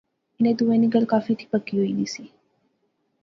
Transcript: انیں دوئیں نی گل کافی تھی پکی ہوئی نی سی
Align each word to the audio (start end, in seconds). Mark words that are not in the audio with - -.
انیں 0.37 0.57
دوئیں 0.59 0.79
نی 0.81 0.87
گل 0.95 1.05
کافی 1.13 1.33
تھی 1.39 1.45
پکی 1.51 1.73
ہوئی 1.77 1.91
نی 1.97 2.05
سی 2.13 2.25